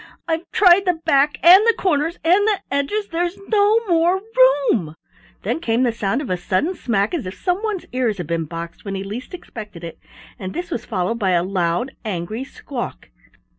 "I've 0.27 0.49
tried 0.51 0.85
the 0.85 0.95
back 1.05 1.37
and 1.43 1.61
the 1.67 1.75
corners 1.77 2.17
and 2.23 2.47
the 2.47 2.61
edges 2.71 3.09
there's 3.09 3.37
no 3.49 3.85
more 3.85 4.19
room" 4.69 4.95
Then 5.43 5.59
came 5.59 5.83
the 5.83 5.91
sound 5.91 6.23
of 6.23 6.29
a 6.31 6.37
sudden 6.37 6.73
smack, 6.73 7.13
as 7.13 7.27
if 7.27 7.35
some 7.39 7.61
one's 7.61 7.85
ears 7.93 8.17
had 8.17 8.25
been 8.25 8.45
boxed 8.45 8.83
when 8.83 8.95
he 8.95 9.03
least 9.03 9.35
expected 9.35 9.83
it, 9.83 9.99
and 10.39 10.55
this 10.55 10.71
was 10.71 10.85
followed 10.85 11.19
by 11.19 11.33
a 11.33 11.43
loud 11.43 11.91
angry 12.03 12.43
squawk. 12.43 13.09